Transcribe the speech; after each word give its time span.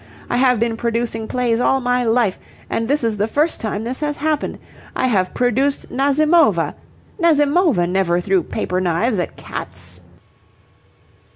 I 0.31 0.37
have 0.37 0.59
been 0.59 0.77
producing 0.77 1.27
plays 1.27 1.59
all 1.59 1.79
my 1.79 2.03
life, 2.03 2.39
and 2.71 2.87
this 2.87 3.03
is 3.03 3.17
the 3.17 3.27
first 3.27 3.61
time 3.61 3.83
this 3.83 3.99
has 3.99 4.17
happened. 4.17 4.57
I 4.95 5.05
have 5.05 5.35
produced 5.35 5.91
Nazimova. 5.91 6.73
Nazimova 7.21 7.85
never 7.87 8.19
threw 8.19 8.41
paper 8.41 8.81
knives 8.81 9.19
at 9.19 9.35
cats." 9.37 9.99